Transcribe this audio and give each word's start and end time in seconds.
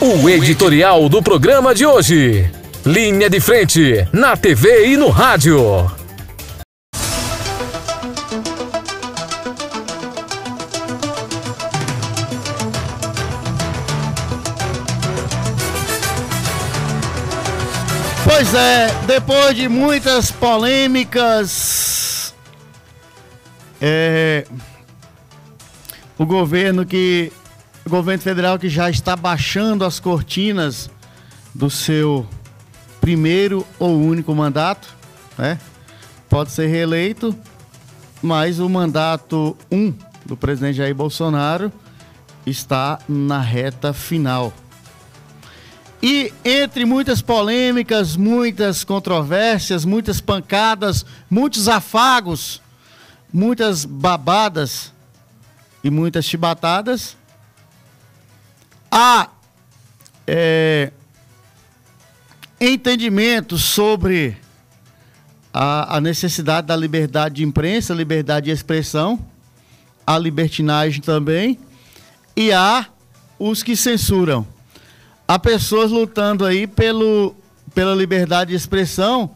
O 0.00 0.28
editorial 0.28 1.08
do 1.08 1.20
programa 1.20 1.74
de 1.74 1.84
hoje. 1.84 2.48
Linha 2.86 3.28
de 3.28 3.40
frente, 3.40 4.08
na 4.12 4.36
TV 4.36 4.92
e 4.92 4.96
no 4.96 5.08
rádio. 5.08 5.90
Pois 18.22 18.54
é, 18.54 18.86
depois 19.04 19.56
de 19.56 19.68
muitas 19.68 20.30
polêmicas, 20.30 22.32
é, 23.80 24.44
o 26.16 26.24
governo 26.24 26.86
que 26.86 27.32
o 27.88 27.90
governo 27.90 28.22
federal 28.22 28.58
que 28.58 28.68
já 28.68 28.90
está 28.90 29.16
baixando 29.16 29.82
as 29.82 29.98
cortinas 29.98 30.90
do 31.54 31.70
seu 31.70 32.28
primeiro 33.00 33.66
ou 33.78 33.98
único 33.98 34.34
mandato, 34.34 34.94
né? 35.38 35.58
Pode 36.28 36.50
ser 36.50 36.66
reeleito, 36.66 37.34
mas 38.20 38.60
o 38.60 38.68
mandato 38.68 39.56
1 39.70 39.76
um 39.76 39.94
do 40.26 40.36
presidente 40.36 40.76
Jair 40.76 40.94
Bolsonaro 40.94 41.72
está 42.44 42.98
na 43.08 43.40
reta 43.40 43.94
final. 43.94 44.52
E 46.02 46.30
entre 46.44 46.84
muitas 46.84 47.22
polêmicas, 47.22 48.16
muitas 48.16 48.84
controvérsias, 48.84 49.86
muitas 49.86 50.20
pancadas, 50.20 51.06
muitos 51.30 51.68
afagos, 51.68 52.60
muitas 53.32 53.86
babadas 53.86 54.92
e 55.82 55.88
muitas 55.88 56.26
chibatadas, 56.26 57.16
há 58.90 59.28
é, 60.26 60.92
entendimento 62.60 63.56
sobre 63.56 64.36
a, 65.52 65.96
a 65.96 66.00
necessidade 66.00 66.66
da 66.66 66.76
liberdade 66.76 67.36
de 67.36 67.44
imprensa, 67.44 67.94
liberdade 67.94 68.46
de 68.46 68.52
expressão, 68.52 69.18
a 70.06 70.18
libertinagem 70.18 71.00
também, 71.00 71.58
e 72.36 72.52
há 72.52 72.86
os 73.38 73.62
que 73.62 73.76
censuram. 73.76 74.46
Há 75.26 75.38
pessoas 75.38 75.90
lutando 75.90 76.44
aí 76.44 76.66
pelo, 76.66 77.34
pela 77.74 77.94
liberdade 77.94 78.50
de 78.50 78.56
expressão, 78.56 79.34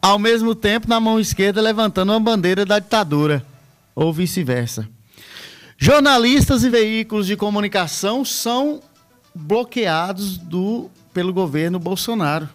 ao 0.00 0.18
mesmo 0.18 0.54
tempo 0.54 0.88
na 0.88 1.00
mão 1.00 1.18
esquerda 1.18 1.60
levantando 1.60 2.12
uma 2.12 2.20
bandeira 2.20 2.64
da 2.64 2.78
ditadura, 2.78 3.44
ou 3.94 4.12
vice-versa. 4.12 4.88
Jornalistas 5.76 6.62
e 6.62 6.70
veículos 6.70 7.26
de 7.26 7.36
comunicação 7.36 8.24
são 8.24 8.80
bloqueados 9.34 10.38
do, 10.38 10.90
pelo 11.12 11.32
governo 11.32 11.78
Bolsonaro. 11.78 12.48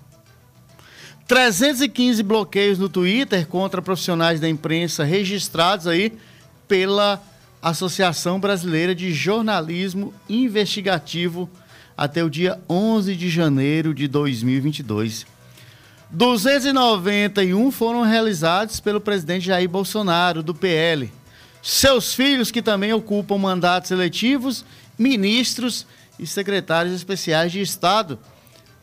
315 1.27 2.23
bloqueios 2.23 2.79
no 2.79 2.89
Twitter 2.89 3.45
contra 3.45 3.81
profissionais 3.81 4.39
da 4.39 4.49
imprensa 4.49 5.03
registrados 5.03 5.85
aí 5.85 6.13
pela 6.67 7.21
Associação 7.61 8.39
Brasileira 8.39 8.95
de 8.95 9.13
Jornalismo 9.13 10.13
Investigativo 10.27 11.49
até 11.95 12.23
o 12.23 12.29
dia 12.29 12.59
11 12.69 13.15
de 13.15 13.29
janeiro 13.29 13.93
de 13.93 14.07
2022. 14.07 15.27
291 16.09 17.69
foram 17.71 18.01
realizados 18.01 18.79
pelo 18.79 19.01
presidente 19.01 19.45
Jair 19.45 19.69
Bolsonaro, 19.69 20.41
do 20.41 20.55
PL. 20.55 21.11
Seus 21.61 22.13
filhos, 22.15 22.49
que 22.49 22.61
também 22.61 22.93
ocupam 22.93 23.37
mandatos 23.37 23.91
eletivos, 23.91 24.65
ministros 24.97 25.85
e 26.19 26.27
secretários 26.27 26.93
especiais 26.93 27.51
de 27.51 27.61
Estado, 27.61 28.19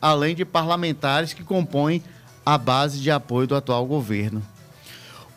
além 0.01 0.35
de 0.35 0.43
parlamentares 0.43 1.33
que 1.33 1.43
compõem 1.43 2.03
a 2.45 2.57
base 2.57 2.99
de 2.99 3.11
apoio 3.11 3.47
do 3.47 3.55
atual 3.55 3.85
governo. 3.85 4.41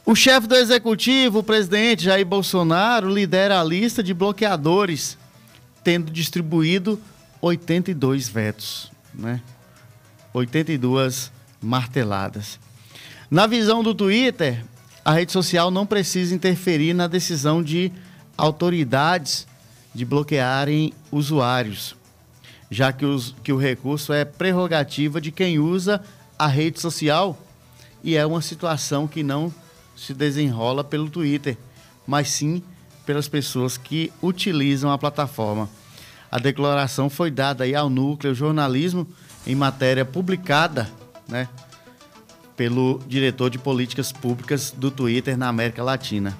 O 0.05 0.15
chefe 0.15 0.47
do 0.47 0.57
executivo, 0.57 1.41
o 1.41 1.43
presidente 1.43 2.05
Jair 2.05 2.27
Bolsonaro, 2.27 3.09
lidera 3.09 3.61
a 3.61 3.65
lista 3.65 4.03
de 4.03 4.15
bloqueadores, 4.15 5.19
tendo 5.85 6.11
distribuído 6.11 7.01
82 7.41 8.29
vetos, 8.29 8.91
né? 9.15 9.41
82 10.33 11.31
marteladas. 11.61 12.59
Na 13.31 13.47
visão 13.47 13.83
do 13.83 13.95
Twitter, 13.95 14.65
a 15.05 15.13
rede 15.13 15.33
social 15.33 15.71
não 15.71 15.87
precisa 15.87 16.35
interferir 16.35 16.95
na 16.95 17.07
decisão 17.07 17.63
de 17.63 17.93
autoridades 18.37 19.47
de 19.95 20.05
bloquearem 20.05 20.93
usuários, 21.11 21.97
já 22.71 22.93
que, 22.93 23.05
os, 23.05 23.35
que 23.43 23.53
o 23.53 23.57
recurso 23.57 24.13
é 24.13 24.25
prerrogativa 24.25 25.21
de 25.21 25.33
quem 25.33 25.59
usa 25.59 26.03
a 26.39 26.47
rede 26.47 26.81
social 26.81 27.39
e 28.03 28.17
é 28.17 28.25
uma 28.25 28.41
situação 28.41 29.07
que 29.07 29.23
não 29.23 29.53
se 29.97 30.15
desenrola 30.15 30.83
pelo 30.83 31.11
Twitter, 31.11 31.59
mas 32.07 32.31
sim 32.31 32.63
pelas 33.05 33.29
pessoas 33.29 33.77
que 33.77 34.13
utilizam 34.23 34.91
a 34.91 34.99
plataforma. 34.99 35.69
A 36.31 36.39
declaração 36.39 37.11
foi 37.11 37.31
dada 37.31 37.65
aí 37.65 37.75
ao 37.75 37.91
núcleo 37.91 38.35
jornalismo 38.35 39.07
em 39.47 39.55
matéria 39.55 40.05
publicada, 40.05 40.89
né, 41.29 41.49
pelo 42.57 43.01
diretor 43.09 43.51
de 43.51 43.59
políticas 43.59 44.13
públicas 44.13 44.71
do 44.71 44.91
Twitter 44.91 45.37
na 45.37 45.49
América 45.49 45.83
Latina. 45.83 46.37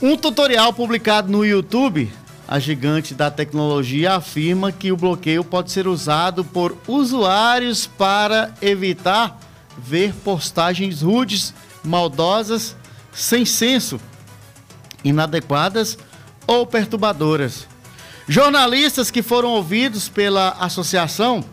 Um 0.00 0.16
tutorial 0.16 0.72
publicado 0.72 1.28
no 1.28 1.44
YouTube, 1.44 2.08
a 2.46 2.60
gigante 2.60 3.14
da 3.14 3.32
tecnologia 3.32 4.14
afirma 4.14 4.70
que 4.70 4.92
o 4.92 4.96
bloqueio 4.96 5.42
pode 5.42 5.72
ser 5.72 5.88
usado 5.88 6.44
por 6.44 6.78
usuários 6.86 7.88
para 7.88 8.54
evitar 8.62 9.40
ver 9.76 10.14
postagens 10.14 11.02
rudes, 11.02 11.52
maldosas, 11.82 12.76
sem 13.12 13.44
senso, 13.44 14.00
inadequadas 15.02 15.98
ou 16.46 16.64
perturbadoras. 16.64 17.66
Jornalistas 18.28 19.10
que 19.10 19.20
foram 19.20 19.48
ouvidos 19.48 20.08
pela 20.08 20.50
associação 20.60 21.44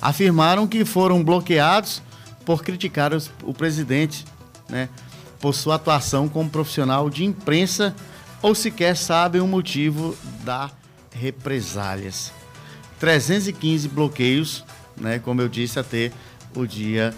afirmaram 0.00 0.66
que 0.66 0.82
foram 0.82 1.22
bloqueados 1.22 2.00
por 2.46 2.62
criticar 2.62 3.12
os, 3.12 3.30
o 3.42 3.52
presidente, 3.52 4.24
né, 4.66 4.88
por 5.40 5.54
sua 5.54 5.76
atuação 5.76 6.28
como 6.28 6.50
profissional 6.50 7.08
de 7.08 7.24
imprensa 7.24 7.94
ou 8.42 8.54
sequer 8.54 8.96
sabem 8.96 9.40
o 9.40 9.46
motivo 9.46 10.16
da 10.44 10.70
represálias. 11.12 12.32
315 13.00 13.88
bloqueios, 13.88 14.64
né, 14.96 15.18
como 15.18 15.40
eu 15.40 15.48
disse, 15.48 15.78
até 15.78 16.10
o 16.54 16.66
dia 16.66 17.14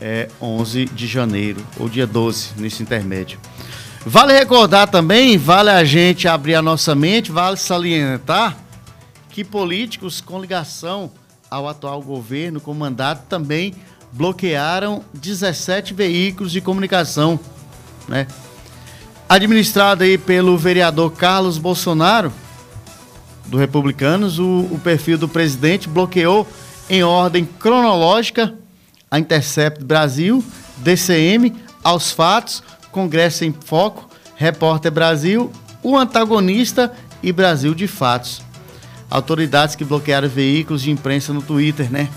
é, 0.00 0.28
11 0.40 0.86
de 0.86 1.06
janeiro, 1.06 1.64
ou 1.78 1.88
dia 1.88 2.06
12, 2.06 2.52
nesse 2.56 2.82
intermédio. 2.82 3.38
Vale 4.04 4.32
recordar 4.32 4.88
também, 4.88 5.36
vale 5.36 5.70
a 5.70 5.84
gente 5.84 6.26
abrir 6.26 6.54
a 6.54 6.62
nossa 6.62 6.94
mente, 6.94 7.30
vale 7.30 7.56
salientar 7.56 8.56
que 9.28 9.44
políticos 9.44 10.20
com 10.20 10.40
ligação 10.40 11.10
ao 11.50 11.68
atual 11.68 12.00
governo, 12.02 12.60
com 12.60 12.72
mandato, 12.72 13.26
também 13.28 13.74
bloquearam 14.12 15.04
17 15.14 15.94
veículos 15.94 16.50
de 16.50 16.60
comunicação, 16.60 17.38
né? 18.08 18.26
Administrado 19.28 20.02
aí 20.02 20.18
pelo 20.18 20.58
vereador 20.58 21.12
Carlos 21.12 21.56
Bolsonaro, 21.56 22.32
do 23.46 23.56
Republicanos, 23.56 24.38
o, 24.38 24.68
o 24.70 24.80
perfil 24.82 25.18
do 25.18 25.28
presidente 25.28 25.88
bloqueou 25.88 26.46
em 26.88 27.02
ordem 27.02 27.44
cronológica 27.44 28.54
a 29.10 29.18
Intercept 29.18 29.84
Brasil, 29.84 30.44
DCM, 30.78 31.54
aos 31.82 32.12
fatos, 32.12 32.62
Congresso 32.92 33.44
em 33.44 33.52
Foco, 33.52 34.08
Repórter 34.36 34.92
Brasil, 34.92 35.52
o 35.82 35.96
antagonista 35.96 36.92
e 37.22 37.32
Brasil 37.32 37.74
de 37.74 37.86
Fatos. 37.86 38.42
Autoridades 39.10 39.74
que 39.74 39.84
bloquearam 39.84 40.28
veículos 40.28 40.82
de 40.82 40.90
imprensa 40.90 41.32
no 41.32 41.42
Twitter, 41.42 41.90
né? 41.90 42.08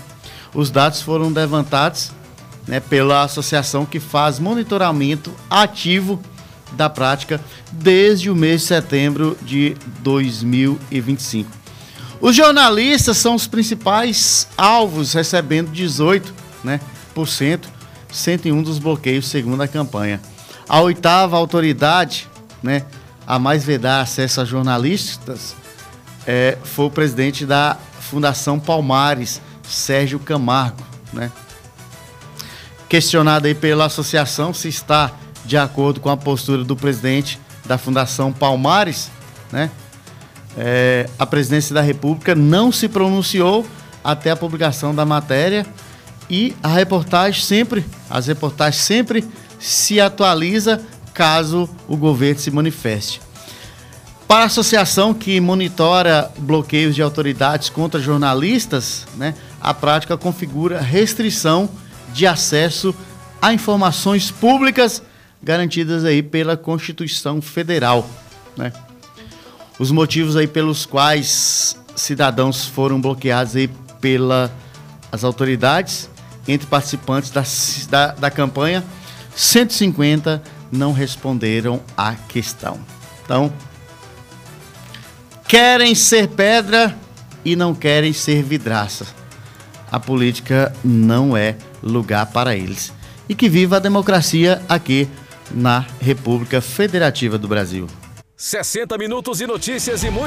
Os 0.54 0.70
dados 0.70 1.02
foram 1.02 1.30
levantados 1.30 2.12
né, 2.66 2.80
pela 2.80 3.22
associação 3.22 3.84
que 3.84 4.00
faz 4.00 4.38
monitoramento 4.38 5.32
ativo 5.50 6.20
da 6.72 6.90
prática 6.90 7.40
desde 7.70 8.30
o 8.30 8.34
mês 8.34 8.62
de 8.62 8.66
setembro 8.68 9.36
de 9.42 9.76
2025. 10.00 11.50
Os 12.20 12.34
jornalistas 12.34 13.18
são 13.18 13.34
os 13.34 13.46
principais 13.46 14.48
alvos, 14.56 15.12
recebendo 15.12 15.70
18%, 15.70 16.22
né, 16.62 16.80
por 17.14 17.28
cento, 17.28 17.68
101 18.10 18.62
dos 18.62 18.78
bloqueios, 18.78 19.28
segundo 19.28 19.62
a 19.62 19.68
campanha. 19.68 20.20
A 20.68 20.80
oitava 20.80 21.36
autoridade, 21.36 22.28
né, 22.62 22.84
a 23.26 23.38
mais 23.38 23.64
vedar 23.64 24.00
acesso 24.00 24.40
a 24.40 24.44
jornalistas, 24.44 25.54
é, 26.26 26.56
foi 26.64 26.86
o 26.86 26.90
presidente 26.90 27.44
da 27.44 27.76
Fundação 28.00 28.58
Palmares, 28.58 29.40
Sérgio 29.68 30.18
Camargo, 30.18 30.82
né? 31.12 31.30
Questionado 32.94 33.48
aí 33.48 33.56
pela 33.56 33.86
associação 33.86 34.54
se 34.54 34.68
está 34.68 35.10
de 35.44 35.56
acordo 35.56 35.98
com 35.98 36.08
a 36.08 36.16
postura 36.16 36.62
do 36.62 36.76
presidente 36.76 37.40
da 37.66 37.76
Fundação 37.76 38.32
Palmares, 38.32 39.10
né? 39.50 39.68
É, 40.56 41.10
a 41.18 41.26
presidência 41.26 41.74
da 41.74 41.80
República 41.80 42.36
não 42.36 42.70
se 42.70 42.88
pronunciou 42.88 43.66
até 44.04 44.30
a 44.30 44.36
publicação 44.36 44.94
da 44.94 45.04
matéria 45.04 45.66
e 46.30 46.54
a 46.62 46.68
reportagem 46.68 47.42
sempre, 47.42 47.84
as 48.08 48.28
reportagens 48.28 48.84
sempre 48.84 49.24
se 49.58 50.00
atualiza 50.00 50.80
caso 51.12 51.68
o 51.88 51.96
governo 51.96 52.38
se 52.38 52.50
manifeste. 52.52 53.20
Para 54.28 54.44
a 54.44 54.46
associação 54.46 55.12
que 55.12 55.40
monitora 55.40 56.30
bloqueios 56.38 56.94
de 56.94 57.02
autoridades 57.02 57.68
contra 57.68 57.98
jornalistas, 57.98 59.04
né, 59.16 59.34
a 59.60 59.74
prática 59.74 60.16
configura 60.16 60.80
restrição 60.80 61.68
de 62.14 62.26
acesso 62.26 62.94
a 63.42 63.52
informações 63.52 64.30
públicas 64.30 65.02
garantidas 65.42 66.04
aí 66.04 66.22
pela 66.22 66.56
Constituição 66.56 67.42
Federal, 67.42 68.08
né? 68.56 68.72
Os 69.78 69.90
motivos 69.90 70.36
aí 70.36 70.46
pelos 70.46 70.86
quais 70.86 71.76
cidadãos 71.96 72.64
foram 72.64 73.00
bloqueados 73.00 73.56
aí 73.56 73.68
pelas 74.00 74.50
autoridades 75.22 76.08
entre 76.46 76.66
participantes 76.66 77.30
da, 77.30 77.42
da, 77.90 78.12
da 78.14 78.30
campanha, 78.30 78.84
150 79.34 80.40
não 80.70 80.92
responderam 80.92 81.80
à 81.96 82.14
questão. 82.14 82.78
Então, 83.24 83.52
querem 85.48 85.94
ser 85.94 86.28
pedra 86.28 86.96
e 87.44 87.56
não 87.56 87.74
querem 87.74 88.12
ser 88.12 88.42
vidraça. 88.42 89.06
A 89.90 89.98
política 89.98 90.72
não 90.84 91.36
é 91.36 91.56
lugar 91.84 92.26
para 92.26 92.56
eles. 92.56 92.92
E 93.28 93.34
que 93.34 93.48
viva 93.48 93.76
a 93.76 93.80
democracia 93.80 94.62
aqui 94.68 95.08
na 95.50 95.86
República 96.00 96.60
Federativa 96.60 97.38
do 97.38 97.46
Brasil. 97.46 97.86
60 98.36 98.98
minutos 98.98 99.40
e 99.40 99.46
notícias 99.46 100.02
e 100.02 100.10
muito 100.10 100.22